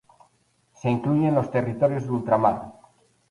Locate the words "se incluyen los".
0.73-1.51